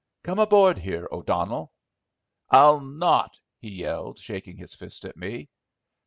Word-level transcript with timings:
"Come 0.23 0.39
aboard 0.39 0.79
here, 0.79 1.07
O'Donnell." 1.11 1.71
"I'll 2.49 2.79
not!" 2.79 3.37
he 3.59 3.69
yelled, 3.69 4.17
shaking 4.17 4.57
his 4.57 4.73
fist 4.73 5.05
at 5.05 5.15
me. 5.15 5.47